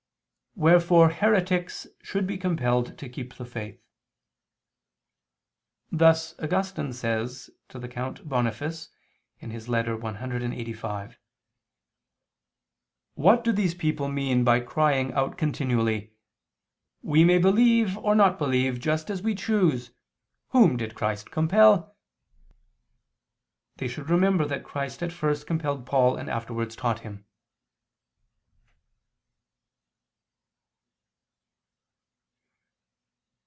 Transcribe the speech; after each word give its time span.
Wherefore 0.53 1.11
heretics 1.11 1.87
should 2.03 2.27
be 2.27 2.37
compelled 2.37 2.97
to 2.97 3.07
keep 3.07 3.35
the 3.35 3.45
faith. 3.45 3.81
Thus 5.93 6.37
Augustine 6.41 6.91
says 6.91 7.49
to 7.69 7.79
the 7.79 7.87
Count 7.87 8.27
Boniface 8.27 8.89
(Ep. 9.41 9.49
clxxxv): 9.51 11.15
"What 13.15 13.45
do 13.45 13.53
these 13.53 13.73
people 13.73 14.09
mean 14.09 14.43
by 14.43 14.59
crying 14.59 15.13
out 15.13 15.37
continually: 15.37 16.11
'We 17.01 17.23
may 17.23 17.37
believe 17.37 17.97
or 17.97 18.13
not 18.13 18.37
believe 18.37 18.77
just 18.81 19.09
as 19.09 19.21
we 19.21 19.33
choose. 19.33 19.91
Whom 20.49 20.75
did 20.75 20.95
Christ 20.95 21.31
compel?' 21.31 21.95
They 23.77 23.87
should 23.87 24.09
remember 24.09 24.43
that 24.47 24.65
Christ 24.65 25.01
at 25.01 25.13
first 25.13 25.47
compelled 25.47 25.85
Paul 25.85 26.17
and 26.17 26.29
afterwards 26.29 26.75
taught 26.75 26.99
Him." 26.99 27.25